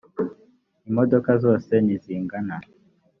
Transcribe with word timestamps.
imodoka 0.89 1.31
zose 1.43 1.73
ntizingana. 1.85 2.55